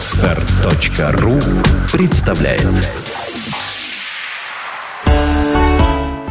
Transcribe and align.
Отстар.ру 0.00 1.38
представляет 1.92 2.66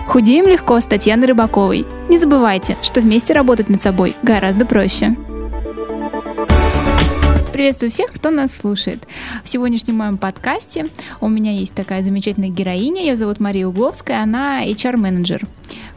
Худеем 0.07 0.47
легко 0.47 0.79
с 0.79 0.85
Татьяной 0.85 1.27
Рыбаковой. 1.27 1.85
Не 2.09 2.17
забывайте, 2.17 2.77
что 2.81 2.99
вместе 2.99 3.35
работать 3.35 3.69
над 3.69 3.79
собой 3.79 4.15
гораздо 4.23 4.65
проще. 4.65 5.15
Приветствую 7.53 7.91
всех, 7.91 8.11
кто 8.11 8.31
нас 8.31 8.57
слушает. 8.57 9.03
В 9.43 9.47
сегодняшнем 9.47 9.97
моем 9.97 10.17
подкасте 10.17 10.87
у 11.21 11.27
меня 11.27 11.51
есть 11.51 11.75
такая 11.75 12.01
замечательная 12.01 12.49
героиня. 12.49 13.03
Ее 13.03 13.17
зовут 13.17 13.39
Мария 13.39 13.67
Угловская. 13.67 14.23
Она 14.23 14.65
HR-менеджер. 14.65 15.43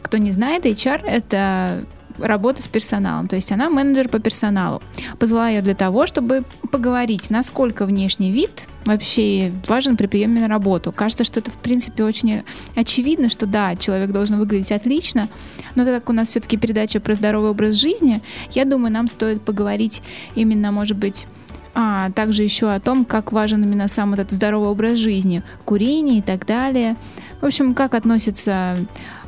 Кто 0.03 0.19
не 0.19 0.29
знает, 0.29 0.67
HR— 0.67 1.01
это 1.07 1.85
работа 2.17 2.61
с 2.61 2.67
персоналом, 2.67 3.27
то 3.27 3.35
есть 3.35 3.51
она 3.51 3.69
менеджер 3.69 4.09
по 4.09 4.19
персоналу. 4.19 4.81
Позвала 5.19 5.49
ее 5.49 5.61
для 5.61 5.75
того, 5.75 6.07
чтобы 6.07 6.43
поговорить, 6.71 7.29
насколько 7.29 7.85
внешний 7.85 8.31
вид 8.31 8.67
вообще 8.85 9.51
важен 9.67 9.97
при 9.97 10.07
приеме 10.07 10.41
на 10.41 10.47
работу. 10.47 10.91
Кажется, 10.91 11.23
что 11.23 11.39
это, 11.39 11.51
в 11.51 11.57
принципе, 11.57 12.03
очень 12.03 12.43
очевидно, 12.75 13.29
что 13.29 13.45
да, 13.45 13.75
человек 13.75 14.11
должен 14.11 14.37
выглядеть 14.37 14.71
отлично, 14.71 15.29
но 15.75 15.85
так 15.85 15.95
как 15.95 16.09
у 16.09 16.13
нас 16.13 16.29
все-таки 16.29 16.57
передача 16.57 16.99
про 16.99 17.13
здоровый 17.13 17.51
образ 17.51 17.75
жизни, 17.75 18.21
я 18.51 18.65
думаю, 18.65 18.91
нам 18.91 19.07
стоит 19.07 19.41
поговорить 19.41 20.01
именно, 20.35 20.71
может 20.71 20.97
быть, 20.97 21.27
а 21.75 22.11
также 22.11 22.43
еще 22.43 22.71
о 22.71 22.79
том, 22.79 23.03
как 23.03 23.31
важен 23.31 23.63
именно 23.63 23.87
сам 23.87 24.13
этот 24.13 24.31
здоровый 24.31 24.69
образ 24.69 24.97
жизни, 24.97 25.41
курение 25.65 26.19
и 26.19 26.21
так 26.21 26.45
далее. 26.45 26.95
В 27.41 27.45
общем, 27.45 27.73
как 27.73 27.95
относится 27.95 28.77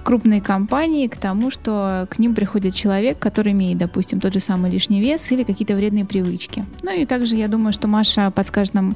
крупные 0.06 0.40
компании 0.40 1.08
к 1.08 1.18
тому, 1.18 1.50
что 1.50 2.08
к 2.12 2.20
ним 2.20 2.36
приходит 2.36 2.76
человек, 2.76 3.18
который 3.18 3.54
имеет, 3.54 3.80
допустим, 3.80 4.22
тот 4.22 4.34
же 4.34 4.40
самый 4.40 4.70
лишний 4.70 5.02
вес 5.02 5.32
или 5.32 5.44
какие-то 5.44 5.76
вредные 5.76 6.06
привычки. 6.06 6.64
Ну 6.84 6.92
и 6.92 7.08
также 7.08 7.36
я 7.36 7.48
думаю, 7.48 7.74
что 7.74 7.88
Маша 7.88 8.30
подскажет 8.30 8.76
нам 8.76 8.96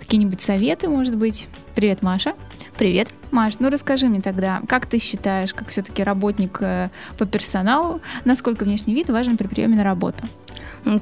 какие-нибудь 0.00 0.40
советы, 0.40 0.88
может 0.88 1.16
быть. 1.16 1.46
Привет, 1.76 2.02
Маша. 2.02 2.34
Привет. 2.76 3.10
Маш, 3.30 3.60
ну 3.60 3.70
расскажи 3.70 4.08
мне 4.08 4.20
тогда, 4.20 4.60
как 4.66 4.86
ты 4.86 4.98
считаешь, 4.98 5.54
как 5.54 5.68
все-таки 5.68 6.02
работник 6.02 6.58
э, 6.60 6.88
по 7.16 7.26
персоналу, 7.26 8.00
насколько 8.24 8.64
внешний 8.64 8.94
вид 8.94 9.08
важен 9.08 9.36
при 9.36 9.46
приеме 9.46 9.76
на 9.76 9.84
работу? 9.84 10.24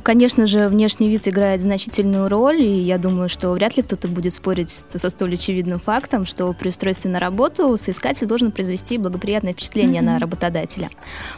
Конечно 0.02 0.46
же, 0.46 0.68
внешний 0.68 1.08
вид 1.08 1.28
играет 1.28 1.62
значительную 1.62 2.28
роль, 2.28 2.60
и 2.60 2.80
я 2.80 2.98
думаю, 2.98 3.28
что 3.28 3.50
вряд 3.52 3.76
ли 3.76 3.82
кто-то 3.82 4.08
будет 4.08 4.34
спорить 4.34 4.70
со 4.70 5.10
столь 5.10 5.34
очевидным 5.34 5.78
фактом, 5.78 6.26
что 6.26 6.52
при 6.52 6.70
устройстве 6.70 7.10
на 7.10 7.20
работу 7.20 7.78
соискатель 7.78 8.26
должен 8.26 8.50
произвести 8.50 8.98
благоприятное 8.98 9.52
впечатление 9.52 10.02
mm-hmm. 10.02 10.06
на 10.06 10.18
работодателя. 10.18 10.90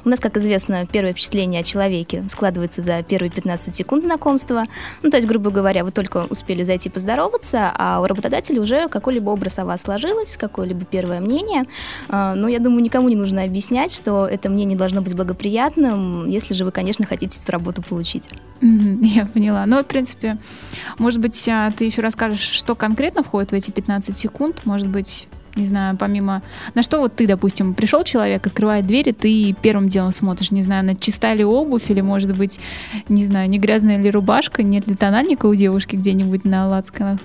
У 0.04 0.08
нас, 0.08 0.20
как 0.20 0.38
известно, 0.38 0.86
первое 0.86 1.12
впечатление 1.12 1.60
о 1.60 1.64
человеке 1.64 2.24
складывается 2.28 2.82
за 2.82 3.02
первые 3.02 3.30
15 3.30 3.76
секунд 3.76 4.02
знакомства. 4.02 4.64
Ну, 5.02 5.10
то 5.10 5.18
есть, 5.18 5.28
грубо 5.28 5.50
говоря, 5.50 5.84
вы 5.84 5.90
только 5.90 6.24
успели 6.30 6.62
зайти 6.62 6.88
поздороваться, 6.88 7.70
а 7.74 8.00
у 8.00 8.06
работодателя 8.06 8.60
уже 8.62 8.88
какой-либо 8.88 9.30
образ 9.30 9.58
о 9.58 9.66
вас 9.66 9.82
сложилось, 9.82 10.38
какое-либо 10.38 10.86
первое 10.86 11.20
мнение. 11.20 11.64
А, 12.08 12.34
но 12.34 12.48
я 12.48 12.58
думаю, 12.58 12.82
никому 12.82 13.10
не 13.10 13.16
нужно 13.16 13.44
объяснять, 13.44 13.92
что 13.92 14.26
это 14.26 14.48
мнение 14.48 14.78
должно 14.78 15.02
быть 15.02 15.14
благоприятным, 15.14 16.26
если 16.26 16.54
же 16.54 16.64
вы, 16.64 16.72
конечно, 16.72 17.04
хотите 17.04 17.38
эту 17.40 17.52
работу 17.52 17.82
получить. 17.82 18.29
Я 18.60 19.26
поняла. 19.26 19.64
Ну, 19.66 19.82
в 19.82 19.86
принципе, 19.86 20.38
может 20.98 21.20
быть, 21.20 21.48
а, 21.48 21.70
ты 21.70 21.84
еще 21.84 22.02
расскажешь, 22.02 22.40
что 22.40 22.74
конкретно 22.74 23.22
входит 23.22 23.50
в 23.50 23.54
эти 23.54 23.70
15 23.70 24.16
секунд? 24.16 24.60
Может 24.64 24.88
быть, 24.88 25.28
не 25.56 25.66
знаю, 25.66 25.96
помимо... 25.96 26.42
На 26.74 26.82
что 26.82 26.98
вот 27.00 27.16
ты, 27.16 27.26
допустим, 27.26 27.74
пришел 27.74 28.04
человек, 28.04 28.46
открывает 28.46 28.86
двери, 28.86 29.12
ты 29.12 29.54
первым 29.60 29.88
делом 29.88 30.12
смотришь, 30.12 30.50
не 30.50 30.62
знаю, 30.62 30.84
на 30.84 30.94
чиста 30.94 31.34
ли 31.34 31.44
обувь, 31.44 31.90
или, 31.90 32.00
может 32.00 32.36
быть, 32.36 32.60
не 33.08 33.24
знаю, 33.24 33.48
не 33.48 33.58
грязная 33.58 33.98
ли 33.98 34.10
рубашка, 34.10 34.62
нет 34.62 34.86
ли 34.86 34.94
тональника 34.94 35.46
у 35.46 35.54
девушки 35.54 35.96
где-нибудь 35.96 36.44
на 36.44 36.68
лацканах? 36.68 37.20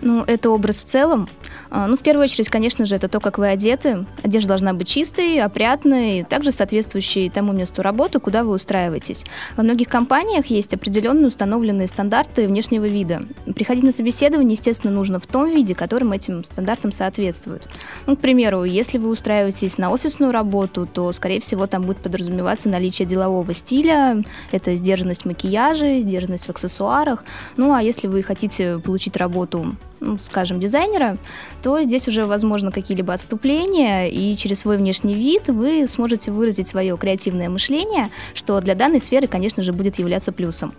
Ну, 0.00 0.22
это 0.22 0.50
образ 0.50 0.76
в 0.76 0.84
целом. 0.84 1.28
А, 1.70 1.86
ну, 1.86 1.96
в 1.96 2.00
первую 2.00 2.24
очередь, 2.24 2.48
конечно 2.48 2.86
же, 2.86 2.94
это 2.94 3.08
то, 3.08 3.20
как 3.20 3.38
вы 3.38 3.48
одеты. 3.48 4.06
Одежда 4.22 4.48
должна 4.48 4.72
быть 4.72 4.88
чистой, 4.88 5.40
опрятной, 5.40 6.24
также 6.24 6.52
соответствующей 6.52 7.28
тому 7.30 7.52
месту 7.52 7.82
работы, 7.82 8.20
куда 8.20 8.42
вы 8.42 8.54
устраиваетесь. 8.54 9.24
Во 9.56 9.62
многих 9.62 9.88
компаниях 9.88 10.46
есть 10.46 10.72
определенные 10.74 11.28
установленные 11.28 11.88
стандарты 11.88 12.46
внешнего 12.46 12.86
вида. 12.86 13.26
Приходить 13.54 13.84
на 13.84 13.92
собеседование, 13.92 14.52
естественно, 14.52 14.92
нужно 14.92 15.18
в 15.18 15.26
том 15.26 15.50
виде, 15.50 15.74
которым 15.74 16.12
этим 16.12 16.44
стандартам 16.44 16.92
соответствует. 16.92 17.68
Ну, 18.06 18.16
к 18.16 18.20
примеру, 18.20 18.64
если 18.64 18.98
вы 18.98 19.10
устраиваетесь 19.10 19.78
на 19.78 19.90
офисную 19.90 20.32
работу, 20.32 20.86
то, 20.86 21.12
скорее 21.12 21.40
всего, 21.40 21.66
там 21.66 21.82
будет 21.82 21.98
подразумеваться 21.98 22.68
наличие 22.68 23.06
делового 23.06 23.52
стиля, 23.54 24.22
это 24.52 24.74
сдержанность 24.74 25.22
в 25.22 25.26
макияже, 25.26 26.00
сдержанность 26.00 26.46
в 26.46 26.50
аксессуарах. 26.50 27.24
Ну, 27.56 27.72
а 27.74 27.82
если 27.82 28.08
вы 28.08 28.22
хотите 28.22 28.78
получить 28.78 29.16
работу 29.16 29.55
ну, 30.00 30.18
скажем, 30.18 30.60
дизайнера, 30.60 31.16
то 31.62 31.82
здесь 31.82 32.06
уже 32.08 32.24
возможно 32.24 32.70
какие-либо 32.70 33.14
отступления, 33.14 34.06
и 34.08 34.36
через 34.36 34.60
свой 34.60 34.76
внешний 34.76 35.14
вид 35.14 35.48
вы 35.48 35.86
сможете 35.88 36.30
выразить 36.30 36.68
свое 36.68 36.96
креативное 36.96 37.48
мышление, 37.48 38.08
что 38.34 38.60
для 38.60 38.74
данной 38.74 39.00
сферы, 39.00 39.26
конечно 39.26 39.62
же, 39.62 39.72
будет 39.72 39.98
являться 39.98 40.32
плюсом. 40.32 40.72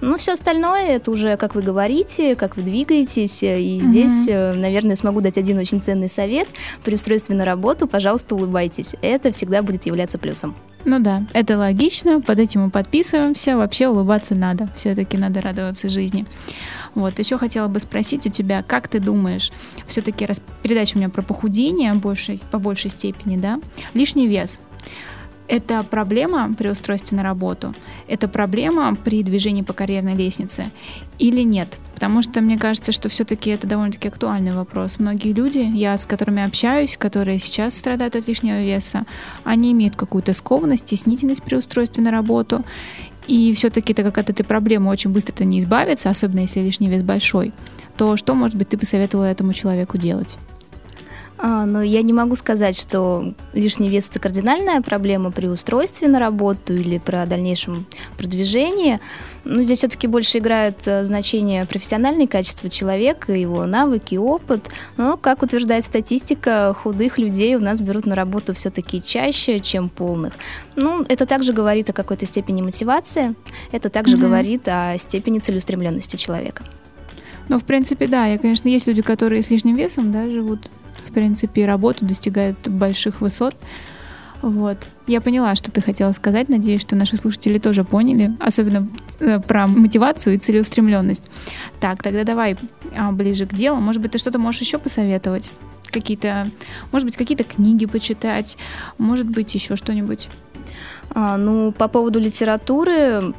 Ну, 0.00 0.16
все 0.18 0.32
остальное, 0.32 0.96
это 0.96 1.10
уже 1.10 1.36
как 1.36 1.54
вы 1.54 1.62
говорите, 1.62 2.36
как 2.36 2.56
вы 2.56 2.62
двигаетесь, 2.62 3.42
и 3.42 3.80
здесь, 3.82 4.28
mm-hmm. 4.28 4.54
наверное, 4.54 4.96
смогу 4.96 5.20
дать 5.20 5.38
один 5.38 5.58
очень 5.58 5.80
ценный 5.80 6.08
совет. 6.08 6.48
При 6.84 6.94
устройстве 6.94 7.34
на 7.34 7.44
работу, 7.44 7.86
пожалуйста, 7.86 8.34
улыбайтесь. 8.34 8.94
Это 9.02 9.32
всегда 9.32 9.62
будет 9.62 9.86
являться 9.86 10.18
плюсом. 10.18 10.54
Ну 10.86 10.98
да, 10.98 11.26
это 11.34 11.58
логично, 11.58 12.22
под 12.22 12.38
этим 12.38 12.62
мы 12.62 12.70
подписываемся. 12.70 13.56
Вообще 13.56 13.88
улыбаться 13.88 14.34
надо, 14.34 14.68
все-таки 14.74 15.18
надо 15.18 15.42
радоваться 15.42 15.90
жизни. 15.90 16.24
Вот, 16.94 17.18
еще 17.18 17.38
хотела 17.38 17.68
бы 17.68 17.80
спросить 17.80 18.26
у 18.26 18.30
тебя, 18.30 18.62
как 18.62 18.88
ты 18.88 19.00
думаешь, 19.00 19.52
все-таки 19.86 20.26
раз, 20.26 20.42
передача 20.62 20.96
у 20.96 20.98
меня 20.98 21.08
про 21.08 21.22
похудение 21.22 21.92
больше, 21.94 22.38
по 22.50 22.58
большей 22.58 22.90
степени, 22.90 23.36
да, 23.36 23.60
лишний 23.94 24.26
вес. 24.26 24.60
Это 25.50 25.82
проблема 25.82 26.54
при 26.56 26.68
устройстве 26.68 27.16
на 27.16 27.24
работу? 27.24 27.74
Это 28.06 28.28
проблема 28.28 28.94
при 28.94 29.24
движении 29.24 29.62
по 29.62 29.72
карьерной 29.72 30.14
лестнице? 30.14 30.70
Или 31.18 31.42
нет? 31.42 31.78
Потому 31.92 32.22
что 32.22 32.40
мне 32.40 32.56
кажется, 32.56 32.92
что 32.92 33.08
все-таки 33.08 33.50
это 33.50 33.66
довольно-таки 33.66 34.06
актуальный 34.06 34.52
вопрос. 34.52 35.00
Многие 35.00 35.32
люди, 35.32 35.58
я 35.58 35.98
с 35.98 36.06
которыми 36.06 36.44
общаюсь, 36.44 36.96
которые 36.96 37.40
сейчас 37.40 37.76
страдают 37.76 38.14
от 38.14 38.28
лишнего 38.28 38.62
веса, 38.62 39.04
они 39.42 39.72
имеют 39.72 39.96
какую-то 39.96 40.34
скованность, 40.34 40.86
стеснительность 40.86 41.42
при 41.42 41.56
устройстве 41.56 42.04
на 42.04 42.12
работу. 42.12 42.64
И 43.26 43.52
все-таки, 43.54 43.94
так 43.94 44.04
как 44.06 44.18
от 44.18 44.30
этой 44.30 44.44
проблемы 44.44 44.90
очень 44.90 45.10
быстро-то 45.10 45.44
не 45.44 45.60
избавиться, 45.60 46.10
особенно 46.10 46.40
если 46.40 46.60
лишний 46.60 46.88
вес 46.88 47.02
большой, 47.02 47.52
то 47.96 48.16
что, 48.16 48.34
может 48.34 48.56
быть, 48.56 48.70
ты 48.70 48.78
посоветовала 48.78 49.26
этому 49.26 49.52
человеку 49.52 49.98
делать? 49.98 50.38
А, 51.42 51.64
но 51.64 51.82
я 51.82 52.02
не 52.02 52.12
могу 52.12 52.36
сказать, 52.36 52.78
что 52.78 53.32
лишний 53.54 53.88
вес 53.88 54.10
это 54.10 54.18
кардинальная 54.18 54.82
проблема 54.82 55.30
при 55.30 55.46
устройстве 55.46 56.06
на 56.06 56.18
работу 56.18 56.74
или 56.74 56.98
про 56.98 57.24
дальнейшем 57.24 57.86
продвижении. 58.18 59.00
Ну, 59.44 59.62
здесь 59.62 59.78
все-таки 59.78 60.06
больше 60.06 60.36
играет 60.36 60.86
э, 60.86 61.02
значение 61.04 61.64
профессиональные 61.64 62.28
качества 62.28 62.68
человека, 62.68 63.32
его 63.32 63.64
навыки, 63.64 64.16
опыт. 64.16 64.68
Но, 64.98 65.16
как 65.16 65.42
утверждает 65.42 65.86
статистика, 65.86 66.76
худых 66.78 67.16
людей 67.16 67.56
у 67.56 67.60
нас 67.60 67.80
берут 67.80 68.04
на 68.04 68.14
работу 68.14 68.52
все-таки 68.52 69.02
чаще, 69.02 69.60
чем 69.60 69.88
полных. 69.88 70.34
Ну, 70.76 71.06
это 71.08 71.24
также 71.24 71.54
говорит 71.54 71.88
о 71.88 71.94
какой-то 71.94 72.26
степени 72.26 72.60
мотивации, 72.60 73.34
это 73.72 73.88
также 73.88 74.18
mm-hmm. 74.18 74.20
говорит 74.20 74.68
о 74.68 74.98
степени 74.98 75.38
целеустремленности 75.38 76.16
человека. 76.16 76.64
Ну, 77.48 77.58
в 77.58 77.64
принципе, 77.64 78.06
да. 78.06 78.28
И, 78.28 78.36
конечно, 78.36 78.68
есть 78.68 78.86
люди, 78.86 79.00
которые 79.00 79.42
с 79.42 79.48
лишним 79.48 79.74
весом 79.74 80.12
да, 80.12 80.28
живут 80.28 80.70
в 81.10 81.12
принципе, 81.12 81.66
работу, 81.66 82.06
достигают 82.06 82.56
больших 82.68 83.20
высот. 83.20 83.56
Вот. 84.42 84.78
Я 85.06 85.20
поняла, 85.20 85.54
что 85.54 85.70
ты 85.70 85.82
хотела 85.82 86.12
сказать. 86.12 86.48
Надеюсь, 86.48 86.80
что 86.80 86.96
наши 86.96 87.16
слушатели 87.16 87.58
тоже 87.58 87.84
поняли, 87.84 88.32
особенно 88.40 88.88
э, 89.18 89.38
про 89.40 89.66
мотивацию 89.66 90.36
и 90.36 90.38
целеустремленность. 90.38 91.28
Так, 91.78 92.02
тогда 92.02 92.24
давай 92.24 92.56
а, 92.96 93.12
ближе 93.12 93.46
к 93.46 93.54
делу. 93.54 93.76
Может 93.80 94.00
быть, 94.00 94.12
ты 94.12 94.18
что-то 94.18 94.38
можешь 94.38 94.62
еще 94.62 94.78
посоветовать? 94.78 95.50
Какие-то, 95.90 96.46
может 96.92 97.06
быть, 97.06 97.16
какие-то 97.16 97.44
книги 97.44 97.84
почитать, 97.84 98.56
может 98.96 99.26
быть, 99.28 99.54
еще 99.54 99.76
что-нибудь. 99.76 100.28
А, 101.10 101.36
ну, 101.36 101.72
по 101.72 101.88
поводу 101.88 102.18
литературы, 102.18 103.34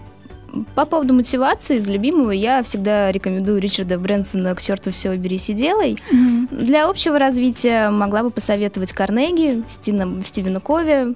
по 0.76 0.86
поводу 0.86 1.14
мотивации 1.14 1.78
из 1.78 1.88
любимого 1.88 2.32
я 2.32 2.64
всегда 2.64 3.12
рекомендую 3.12 3.60
Ричарда 3.60 3.98
Брэнсона 3.98 4.56
«К 4.56 4.62
черту 4.62 4.92
все 4.92 5.16
бери 5.16 5.38
сиделой». 5.38 5.98
Mm-hmm. 6.12 6.64
Для 6.66 6.90
общего 6.90 7.18
развития 7.18 7.90
могла 7.90 8.24
бы 8.24 8.32
посоветовать 8.32 8.92
Карнеги, 8.92 9.64
Стина, 9.70 10.22
Стивена 10.26 10.60
Кови. 10.60 11.16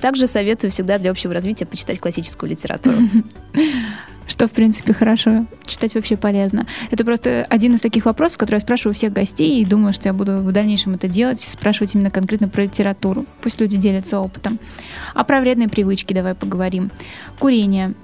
Также 0.00 0.26
советую 0.26 0.70
всегда 0.70 0.98
для 0.98 1.10
общего 1.10 1.32
развития 1.32 1.66
почитать 1.66 2.00
классическую 2.00 2.50
литературу. 2.50 2.96
Что, 4.28 4.46
в 4.46 4.52
принципе, 4.52 4.92
хорошо. 4.92 5.46
Читать 5.64 5.94
вообще 5.94 6.16
полезно. 6.16 6.66
Это 6.90 7.04
просто 7.04 7.46
один 7.48 7.74
из 7.74 7.80
таких 7.80 8.04
вопросов, 8.04 8.38
который 8.38 8.56
я 8.56 8.60
спрашиваю 8.60 8.92
у 8.92 8.94
всех 8.94 9.12
гостей, 9.12 9.60
и 9.60 9.64
думаю, 9.64 9.92
что 9.92 10.08
я 10.08 10.12
буду 10.12 10.36
в 10.36 10.52
дальнейшем 10.52 10.94
это 10.94 11.08
делать, 11.08 11.40
спрашивать 11.40 11.94
именно 11.94 12.10
конкретно 12.10 12.48
про 12.48 12.64
литературу. 12.64 13.24
Пусть 13.40 13.60
люди 13.60 13.78
делятся 13.78 14.20
опытом. 14.20 14.58
А 15.14 15.24
про 15.24 15.40
вредные 15.40 15.68
привычки 15.68 16.12
давай 16.12 16.34
поговорим. 16.34 16.90
Курение. 17.38 17.94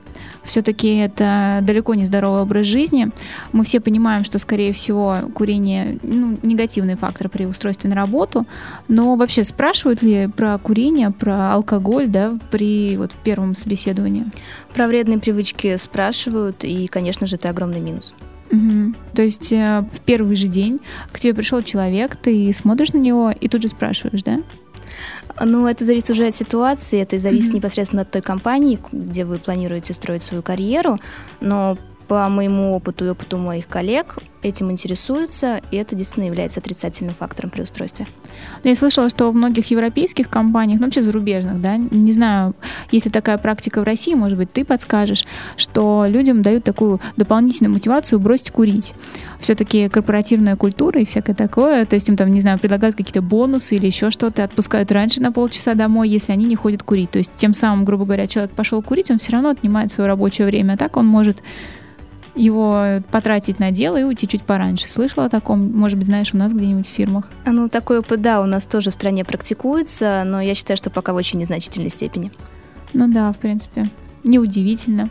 Все-таки 0.44 0.96
это 0.96 1.60
далеко 1.62 1.94
не 1.94 2.04
здоровый 2.04 2.42
образ 2.42 2.66
жизни. 2.66 3.10
Мы 3.52 3.64
все 3.64 3.80
понимаем, 3.80 4.24
что, 4.24 4.38
скорее 4.38 4.72
всего, 4.72 5.16
курение 5.34 5.98
ну, 6.02 6.38
негативный 6.42 6.96
фактор 6.96 7.28
при 7.28 7.46
устройстве 7.46 7.90
на 7.90 7.96
работу. 7.96 8.46
Но 8.88 9.16
вообще 9.16 9.44
спрашивают 9.44 10.02
ли 10.02 10.28
про 10.28 10.58
курение, 10.58 11.10
про 11.10 11.52
алкоголь 11.52 12.08
да, 12.08 12.38
при 12.50 12.96
вот, 12.96 13.12
первом 13.24 13.56
собеседовании? 13.56 14.26
Про 14.74 14.86
вредные 14.88 15.18
привычки 15.18 15.76
спрашивают, 15.76 16.64
и, 16.64 16.86
конечно 16.88 17.26
же, 17.26 17.36
это 17.36 17.48
огромный 17.50 17.80
минус. 17.80 18.14
Угу. 18.50 18.94
То 19.14 19.22
есть 19.22 19.52
э, 19.52 19.84
в 19.92 20.00
первый 20.00 20.36
же 20.36 20.48
день 20.48 20.80
к 21.12 21.18
тебе 21.18 21.34
пришел 21.34 21.62
человек, 21.62 22.16
ты 22.16 22.52
смотришь 22.52 22.92
на 22.92 22.98
него 22.98 23.30
и 23.30 23.48
тут 23.48 23.62
же 23.62 23.68
спрашиваешь, 23.68 24.22
да? 24.22 24.40
Ну, 25.40 25.66
это 25.66 25.84
зависит 25.84 26.10
уже 26.10 26.26
от 26.26 26.34
ситуации, 26.34 27.00
это 27.00 27.18
зависит 27.18 27.50
mm-hmm. 27.50 27.56
непосредственно 27.56 28.02
от 28.02 28.10
той 28.10 28.22
компании, 28.22 28.78
где 28.92 29.24
вы 29.24 29.38
планируете 29.38 29.94
строить 29.94 30.22
свою 30.22 30.42
карьеру. 30.42 31.00
Но 31.40 31.76
по 32.06 32.28
моему 32.28 32.74
опыту 32.74 33.04
и 33.06 33.08
опыту 33.08 33.38
моих 33.38 33.66
коллег 33.68 34.16
этим 34.42 34.70
интересуются, 34.70 35.60
и 35.70 35.76
это 35.76 35.96
действительно 35.96 36.26
является 36.26 36.60
отрицательным 36.60 37.14
фактором 37.14 37.50
при 37.50 37.62
устройстве. 37.62 38.06
Но 38.62 38.70
я 38.70 38.76
слышала, 38.76 39.08
что 39.08 39.30
в 39.30 39.34
многих 39.34 39.70
европейских 39.70 40.28
компаниях, 40.28 40.80
ну 40.80 40.86
вообще 40.86 41.02
зарубежных, 41.02 41.60
да, 41.60 41.76
не 41.76 42.12
знаю, 42.12 42.54
если 42.90 43.08
такая 43.08 43.38
практика 43.38 43.80
в 43.80 43.84
России, 43.84 44.14
может 44.14 44.36
быть, 44.36 44.52
ты 44.52 44.64
подскажешь, 44.64 45.24
что 45.56 46.04
людям 46.06 46.42
дают 46.42 46.64
такую 46.64 47.00
дополнительную 47.16 47.72
мотивацию 47.72 48.20
бросить 48.20 48.50
курить. 48.50 48.94
Все-таки 49.40 49.88
корпоративная 49.88 50.56
культура 50.56 51.00
и 51.00 51.04
всякое 51.04 51.34
такое, 51.34 51.84
то 51.86 51.94
есть 51.94 52.08
им 52.08 52.16
там, 52.16 52.30
не 52.30 52.40
знаю, 52.40 52.58
предлагают 52.58 52.96
какие-то 52.96 53.22
бонусы 53.22 53.76
или 53.76 53.86
еще 53.86 54.10
что-то, 54.10 54.44
отпускают 54.44 54.92
раньше 54.92 55.22
на 55.22 55.32
полчаса 55.32 55.74
домой, 55.74 56.08
если 56.08 56.32
они 56.32 56.44
не 56.44 56.56
ходят 56.56 56.82
курить. 56.82 57.10
То 57.10 57.18
есть 57.18 57.32
тем 57.36 57.54
самым, 57.54 57.84
грубо 57.84 58.04
говоря, 58.04 58.26
человек 58.26 58.52
пошел 58.52 58.82
курить, 58.82 59.10
он 59.10 59.18
все 59.18 59.32
равно 59.32 59.50
отнимает 59.50 59.92
свое 59.92 60.08
рабочее 60.08 60.46
время, 60.46 60.74
а 60.74 60.76
так 60.76 60.96
он 60.96 61.06
может 61.06 61.42
его 62.34 63.00
потратить 63.10 63.58
на 63.58 63.70
дело 63.70 63.96
и 63.96 64.02
уйти 64.02 64.26
чуть 64.26 64.42
пораньше. 64.42 64.88
Слышала 64.90 65.26
о 65.26 65.28
таком? 65.28 65.72
Может 65.72 65.98
быть, 65.98 66.06
знаешь, 66.06 66.34
у 66.34 66.36
нас 66.36 66.52
где-нибудь 66.52 66.86
в 66.86 66.90
фирмах? 66.90 67.28
А, 67.44 67.50
ну, 67.50 67.68
такой 67.68 67.98
опыт, 67.98 68.20
да, 68.20 68.40
у 68.40 68.46
нас 68.46 68.66
тоже 68.66 68.90
в 68.90 68.94
стране 68.94 69.24
практикуется, 69.24 70.22
но 70.26 70.40
я 70.40 70.54
считаю, 70.54 70.76
что 70.76 70.90
пока 70.90 71.12
в 71.12 71.16
очень 71.16 71.38
незначительной 71.38 71.90
степени. 71.90 72.32
Ну 72.92 73.12
да, 73.12 73.32
в 73.32 73.38
принципе, 73.38 73.86
неудивительно. 74.24 75.08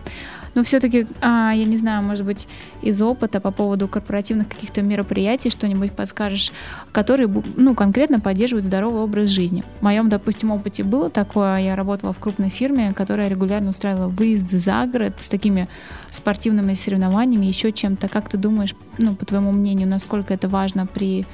Но 0.55 0.63
все-таки, 0.63 1.07
а, 1.21 1.51
я 1.51 1.65
не 1.65 1.77
знаю, 1.77 2.03
может 2.03 2.25
быть, 2.25 2.47
из 2.81 3.01
опыта 3.01 3.39
по 3.39 3.51
поводу 3.51 3.87
корпоративных 3.87 4.47
каких-то 4.47 4.81
мероприятий 4.81 5.49
что-нибудь 5.49 5.93
подскажешь, 5.93 6.51
которые, 6.91 7.29
ну, 7.55 7.75
конкретно 7.75 8.19
поддерживают 8.19 8.65
здоровый 8.65 9.01
образ 9.01 9.29
жизни. 9.29 9.63
В 9.79 9.81
моем, 9.83 10.09
допустим, 10.09 10.51
опыте 10.51 10.83
было 10.83 11.09
такое, 11.09 11.57
я 11.57 11.75
работала 11.75 12.13
в 12.13 12.19
крупной 12.19 12.49
фирме, 12.49 12.93
которая 12.93 13.29
регулярно 13.29 13.71
устраивала 13.71 14.07
выезды 14.07 14.57
за 14.57 14.85
город 14.85 15.15
с 15.19 15.29
такими 15.29 15.67
спортивными 16.11 16.73
соревнованиями, 16.73 17.45
еще 17.45 17.71
чем-то. 17.71 18.07
Как 18.07 18.29
ты 18.29 18.37
думаешь, 18.37 18.75
ну, 18.97 19.15
по 19.15 19.25
твоему 19.25 19.51
мнению, 19.51 19.87
насколько 19.87 20.33
это 20.33 20.47
важно 20.47 20.85
при 20.85 21.25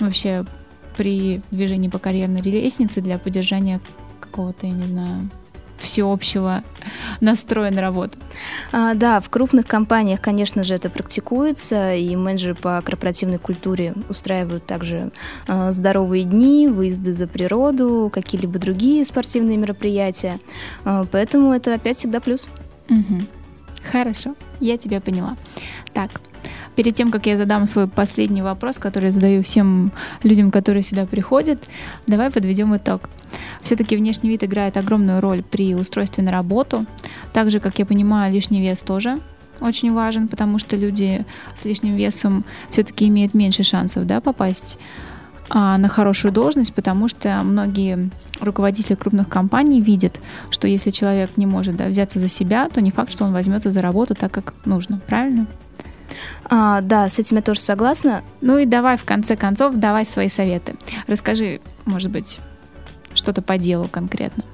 вообще 0.00 0.44
при 0.96 1.42
движении 1.50 1.88
по 1.88 1.98
карьерной 1.98 2.40
лестнице 2.40 3.00
для 3.00 3.18
поддержания 3.18 3.80
какого-то, 4.20 4.66
я 4.66 4.72
не 4.72 4.82
знаю, 4.82 5.30
всеобщего 5.78 6.62
настроя 7.20 7.70
на 7.70 7.80
работу. 7.80 8.18
А, 8.72 8.94
да, 8.94 9.20
в 9.20 9.28
крупных 9.30 9.66
компаниях, 9.66 10.20
конечно 10.20 10.64
же, 10.64 10.74
это 10.74 10.90
практикуется, 10.90 11.94
и 11.94 12.14
менеджеры 12.16 12.54
по 12.54 12.80
корпоративной 12.82 13.38
культуре 13.38 13.94
устраивают 14.08 14.66
также 14.66 15.10
а, 15.48 15.72
здоровые 15.72 16.24
дни, 16.24 16.68
выезды 16.68 17.14
за 17.14 17.26
природу, 17.26 18.10
какие-либо 18.12 18.58
другие 18.58 19.04
спортивные 19.04 19.56
мероприятия. 19.56 20.38
А, 20.84 21.04
поэтому 21.10 21.52
это 21.52 21.74
опять 21.74 21.98
всегда 21.98 22.20
плюс. 22.20 22.48
Угу. 22.88 23.20
Хорошо, 23.90 24.34
я 24.60 24.78
тебя 24.78 25.00
поняла. 25.00 25.36
Так, 25.92 26.10
перед 26.74 26.94
тем, 26.94 27.10
как 27.10 27.26
я 27.26 27.36
задам 27.36 27.66
свой 27.66 27.88
последний 27.88 28.42
вопрос, 28.42 28.76
который 28.76 29.06
я 29.06 29.12
задаю 29.12 29.42
всем 29.42 29.92
людям, 30.22 30.50
которые 30.50 30.82
сюда 30.82 31.06
приходят, 31.06 31.62
давай 32.06 32.30
подведем 32.30 32.76
итог. 32.76 33.08
Все-таки 33.66 33.96
внешний 33.96 34.30
вид 34.30 34.44
играет 34.44 34.76
огромную 34.76 35.20
роль 35.20 35.42
при 35.42 35.74
устройстве 35.74 36.22
на 36.22 36.30
работу. 36.30 36.86
Также, 37.32 37.58
как 37.58 37.80
я 37.80 37.84
понимаю, 37.84 38.32
лишний 38.32 38.60
вес 38.60 38.80
тоже 38.80 39.18
очень 39.60 39.92
важен, 39.92 40.28
потому 40.28 40.60
что 40.60 40.76
люди 40.76 41.26
с 41.56 41.64
лишним 41.64 41.96
весом 41.96 42.44
все-таки 42.70 43.08
имеют 43.08 43.34
меньше 43.34 43.64
шансов 43.64 44.06
да, 44.06 44.20
попасть 44.20 44.78
а, 45.50 45.78
на 45.78 45.88
хорошую 45.88 46.30
должность, 46.30 46.74
потому 46.74 47.08
что 47.08 47.40
многие 47.42 48.10
руководители 48.40 48.94
крупных 48.94 49.28
компаний 49.28 49.80
видят, 49.80 50.20
что 50.50 50.68
если 50.68 50.92
человек 50.92 51.36
не 51.36 51.46
может 51.46 51.74
да, 51.74 51.86
взяться 51.86 52.20
за 52.20 52.28
себя, 52.28 52.68
то 52.68 52.80
не 52.80 52.92
факт, 52.92 53.10
что 53.10 53.24
он 53.24 53.32
возьмется 53.32 53.72
за 53.72 53.82
работу 53.82 54.14
так, 54.14 54.30
как 54.30 54.54
нужно. 54.64 55.00
Правильно? 55.08 55.48
А, 56.44 56.82
да, 56.82 57.08
с 57.08 57.18
этим 57.18 57.38
я 57.38 57.42
тоже 57.42 57.58
согласна. 57.58 58.22
Ну 58.40 58.58
и 58.58 58.64
давай, 58.64 58.96
в 58.96 59.04
конце 59.04 59.34
концов, 59.34 59.74
давай 59.74 60.06
свои 60.06 60.28
советы. 60.28 60.76
Расскажи, 61.08 61.60
может 61.84 62.12
быть, 62.12 62.38
что-то 63.26 63.42
по 63.42 63.58
делу 63.58 63.88
конкретно. 63.90 64.44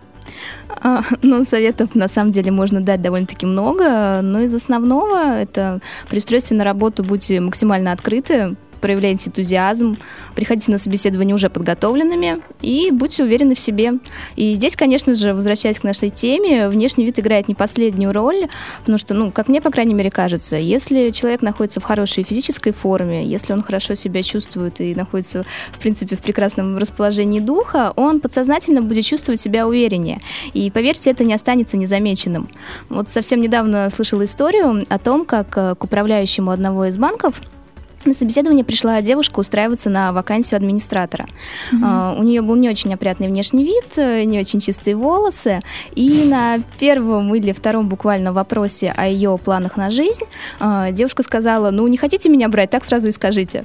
А, 0.81 1.03
ну, 1.21 1.45
советов 1.45 1.95
на 1.95 2.09
самом 2.09 2.31
деле 2.31 2.51
можно 2.51 2.81
дать 2.81 3.03
довольно-таки 3.03 3.45
много, 3.45 4.21
но 4.23 4.41
из 4.41 4.55
основного 4.55 5.37
это 5.37 5.81
при 6.09 6.19
устройстве 6.19 6.57
на 6.57 6.65
работу 6.65 7.05
будьте 7.05 7.39
максимально 7.41 7.93
открыты, 7.93 8.57
проявляйте 8.83 9.31
энтузиазм, 9.31 9.97
приходите 10.35 10.71
на 10.71 10.77
собеседование 10.77 11.35
уже 11.35 11.49
подготовленными 11.49 12.41
и 12.61 12.91
будьте 12.91 13.23
уверены 13.23 13.55
в 13.55 13.61
себе. 13.61 13.95
И 14.37 14.53
здесь, 14.55 14.77
конечно 14.77 15.15
же, 15.15 15.33
возвращаясь 15.33 15.79
к 15.79 15.85
нашей 15.85 16.11
теме, 16.11 16.69
внешний 16.69 17.07
вид 17.07 17.19
играет 17.19 17.49
не 17.49 17.55
последнюю 17.55 18.13
роль, 18.13 18.49
потому 18.81 18.99
что, 18.99 19.15
ну, 19.15 19.31
как 19.31 19.49
мне, 19.49 19.63
по 19.63 19.71
крайней 19.71 19.95
мере, 19.95 20.11
кажется, 20.11 20.57
если 20.57 21.11
человек 21.11 21.41
находится 21.41 21.81
в 21.81 21.85
хорошей 21.85 22.25
физической 22.25 22.73
форме, 22.73 23.25
если 23.25 23.53
он 23.53 23.63
хорошо 23.63 23.95
себя 23.95 24.23
чувствует 24.23 24.81
и 24.81 24.95
находится, 24.95 25.45
в 25.73 25.79
принципе, 25.79 26.17
в 26.17 26.21
прекрасном 26.21 26.77
расположении 26.77 27.41
духа, 27.41 27.93
он 27.97 28.21
подсознательно 28.21 28.83
будет 28.83 29.05
чувствовать 29.05 29.41
себя 29.41 29.67
увереннее. 29.67 30.21
И, 30.53 30.71
поверьте, 30.71 31.11
это 31.11 31.25
не 31.25 31.35
останется 31.35 31.77
незамеченным. 31.77 32.49
Вот 32.89 33.11
совсем 33.11 33.41
недавно 33.41 33.89
слышала 33.91 34.25
историю 34.25 34.85
о 34.89 34.99
том, 34.99 35.25
как 35.25 35.57
э, 35.57 35.75
к 35.75 35.85
управляющему 35.85 36.51
одного 36.51 36.87
из 36.87 36.99
банков 36.99 37.41
на 38.07 38.15
собеседование 38.15 38.65
пришла 38.65 39.01
девушка 39.03 39.41
устраиваться 39.41 39.91
на 39.91 40.13
вакансию 40.13 40.57
администратора. 40.57 41.27
Mm-hmm. 41.73 42.21
У 42.21 42.23
нее 42.23 42.43
был 42.43 42.57
не 42.57 42.69
очень 42.69 42.93
опрятный 42.95 43.29
внешний 43.29 43.65
вид, 43.65 43.97
э, 43.97 44.25
не 44.25 44.39
очень 44.39 44.61
чистые 44.61 44.97
волосы. 44.97 45.61
И 45.95 46.25
на 46.29 46.59
первом 46.79 47.35
или 47.35 47.53
втором 47.53 47.89
буквально 47.89 48.33
вопросе 48.33 48.93
о 48.97 49.07
ее 49.07 49.39
планах 49.43 49.77
на 49.77 49.91
жизнь 49.91 50.25
uh, 50.61 50.93
девушка 50.93 51.23
сказала, 51.23 51.71
ну 51.71 51.87
не 51.87 51.97
хотите 51.97 52.29
меня 52.29 52.49
брать, 52.49 52.71
так 52.71 52.85
сразу 52.85 53.09
и 53.09 53.11
скажите. 53.11 53.65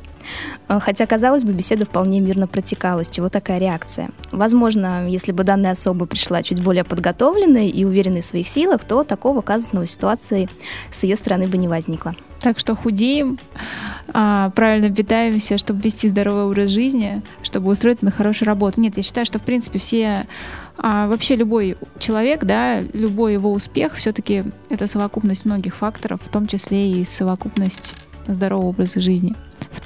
Uh, 0.67 0.79
хотя, 0.79 1.05
казалось 1.05 1.43
бы, 1.43 1.53
беседа 1.53 1.85
вполне 1.85 2.19
мирно 2.19 2.47
протекала. 2.47 3.03
С 3.03 3.09
чего 3.09 3.29
такая 3.29 3.59
реакция? 3.59 4.09
Возможно, 4.31 5.07
если 5.07 5.31
бы 5.31 5.43
данная 5.43 5.71
особа 5.71 6.05
пришла 6.05 6.43
чуть 6.43 6.61
более 6.61 6.83
подготовленной 6.83 7.69
и 7.69 7.85
уверенной 7.85 8.21
в 8.21 8.25
своих 8.25 8.47
силах, 8.47 8.83
то 8.83 9.03
такого 9.03 9.41
казусного 9.41 9.85
ситуации 9.85 10.49
с 10.91 11.03
ее 11.03 11.15
стороны 11.15 11.47
бы 11.47 11.57
не 11.57 11.67
возникло. 11.67 12.15
Так 12.41 12.59
что 12.59 12.75
худеем, 12.75 13.39
а, 14.13 14.51
правильно 14.51 14.93
питаемся, 14.93 15.57
чтобы 15.57 15.81
вести 15.81 16.07
здоровый 16.07 16.43
образ 16.43 16.69
жизни, 16.69 17.21
чтобы 17.41 17.71
устроиться 17.71 18.05
на 18.05 18.11
хорошую 18.11 18.47
работу. 18.47 18.79
Нет, 18.79 18.97
я 18.97 19.03
считаю, 19.03 19.25
что 19.25 19.39
в 19.39 19.43
принципе 19.43 19.79
все 19.79 20.25
а 20.77 21.07
вообще 21.07 21.35
любой 21.35 21.75
человек, 21.97 22.43
да, 22.43 22.81
любой 22.93 23.33
его 23.33 23.51
успех 23.51 23.95
все-таки 23.95 24.43
это 24.69 24.85
совокупность 24.85 25.45
многих 25.45 25.75
факторов, 25.75 26.21
в 26.23 26.29
том 26.29 26.45
числе 26.45 26.91
и 26.91 27.03
совокупность 27.03 27.95
здорового 28.27 28.67
образа 28.67 28.99
жизни 28.99 29.35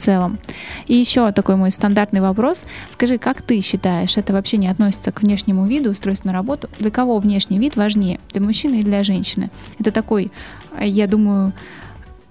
целом. 0.01 0.39
И 0.87 0.95
еще 0.95 1.31
такой 1.31 1.55
мой 1.55 1.71
стандартный 1.71 2.21
вопрос. 2.21 2.65
Скажи, 2.89 3.17
как 3.17 3.41
ты 3.41 3.61
считаешь, 3.61 4.17
это 4.17 4.33
вообще 4.33 4.57
не 4.57 4.67
относится 4.67 5.11
к 5.11 5.21
внешнему 5.21 5.65
виду, 5.67 5.91
устройству 5.91 6.27
на 6.27 6.33
работу? 6.33 6.69
Для 6.79 6.91
кого 6.91 7.19
внешний 7.19 7.59
вид 7.59 7.75
важнее? 7.75 8.19
Для 8.31 8.41
мужчины 8.41 8.79
и 8.79 8.83
для 8.83 9.03
женщины? 9.03 9.49
Это 9.79 9.91
такой, 9.91 10.31
я 10.79 11.07
думаю, 11.07 11.53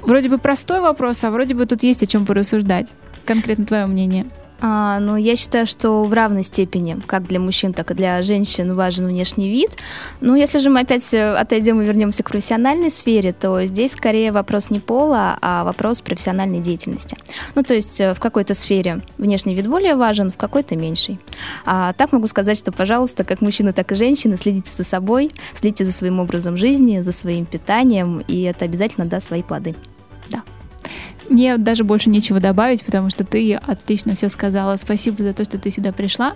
Вроде 0.02 0.28
бы 0.28 0.38
простой 0.38 0.80
вопрос, 0.80 1.22
а 1.24 1.30
вроде 1.30 1.54
бы 1.54 1.66
тут 1.66 1.82
есть 1.82 2.02
о 2.02 2.06
чем 2.06 2.24
порассуждать. 2.24 2.94
Конкретно 3.26 3.66
твое 3.66 3.86
мнение. 3.86 4.26
А, 4.60 5.00
ну, 5.00 5.16
я 5.16 5.36
считаю, 5.36 5.66
что 5.66 6.04
в 6.04 6.12
равной 6.12 6.42
степени, 6.42 6.98
как 7.06 7.26
для 7.26 7.40
мужчин, 7.40 7.72
так 7.72 7.90
и 7.90 7.94
для 7.94 8.22
женщин, 8.22 8.74
важен 8.74 9.06
внешний 9.06 9.48
вид. 9.48 9.70
Ну, 10.20 10.34
если 10.34 10.58
же 10.58 10.68
мы 10.68 10.80
опять 10.80 11.14
э, 11.14 11.34
отойдем 11.34 11.80
и 11.80 11.84
вернемся 11.84 12.22
к 12.22 12.30
профессиональной 12.30 12.90
сфере, 12.90 13.32
то 13.32 13.64
здесь 13.64 13.92
скорее 13.92 14.32
вопрос 14.32 14.70
не 14.70 14.78
пола, 14.78 15.38
а 15.40 15.64
вопрос 15.64 16.02
профессиональной 16.02 16.60
деятельности. 16.60 17.16
Ну, 17.54 17.62
то 17.62 17.74
есть 17.74 18.00
э, 18.00 18.12
в 18.14 18.20
какой-то 18.20 18.54
сфере 18.54 19.00
внешний 19.16 19.54
вид 19.54 19.66
более 19.66 19.96
важен, 19.96 20.30
в 20.30 20.36
какой-то 20.36 20.76
меньший. 20.76 21.18
А 21.64 21.94
так 21.94 22.12
могу 22.12 22.28
сказать, 22.28 22.58
что, 22.58 22.70
пожалуйста, 22.70 23.24
как 23.24 23.40
мужчины, 23.40 23.72
так 23.72 23.90
и 23.92 23.94
женщины, 23.94 24.36
следите 24.36 24.70
за 24.76 24.84
собой, 24.84 25.32
следите 25.54 25.84
за 25.84 25.92
своим 25.92 26.20
образом 26.20 26.56
жизни, 26.56 27.00
за 27.00 27.12
своим 27.12 27.46
питанием, 27.46 28.22
и 28.28 28.42
это 28.42 28.66
обязательно 28.66 29.06
даст 29.06 29.28
свои 29.28 29.42
плоды. 29.42 29.74
Мне 31.30 31.58
даже 31.58 31.84
больше 31.84 32.10
нечего 32.10 32.40
добавить, 32.40 32.84
потому 32.84 33.08
что 33.08 33.25
ты 33.25 33.54
отлично 33.54 34.16
все 34.16 34.28
сказала. 34.28 34.76
Спасибо 34.76 35.22
за 35.22 35.32
то, 35.32 35.44
что 35.44 35.58
ты 35.58 35.70
сюда 35.70 35.92
пришла. 35.92 36.34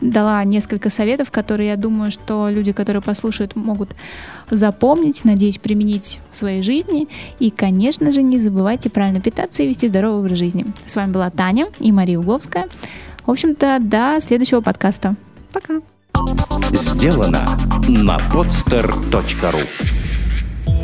Дала 0.00 0.42
несколько 0.42 0.90
советов, 0.90 1.30
которые, 1.30 1.70
я 1.70 1.76
думаю, 1.76 2.10
что 2.10 2.48
люди, 2.50 2.72
которые 2.72 3.02
послушают, 3.02 3.54
могут 3.54 3.90
запомнить, 4.50 5.24
надеюсь, 5.24 5.58
применить 5.58 6.18
в 6.32 6.36
своей 6.36 6.62
жизни. 6.62 7.06
И, 7.38 7.50
конечно 7.50 8.10
же, 8.10 8.20
не 8.20 8.38
забывайте 8.38 8.90
правильно 8.90 9.20
питаться 9.20 9.62
и 9.62 9.68
вести 9.68 9.86
здоровый 9.86 10.18
образ 10.18 10.38
жизни. 10.38 10.66
С 10.86 10.96
вами 10.96 11.12
была 11.12 11.30
Таня 11.30 11.68
и 11.78 11.92
Мария 11.92 12.18
Угловская. 12.18 12.66
В 13.24 13.30
общем-то, 13.30 13.78
до 13.80 14.18
следующего 14.20 14.60
подкаста. 14.60 15.14
Пока. 15.52 15.80
Сделано 16.72 17.56
на 17.88 18.18
podster.ru 18.32 20.01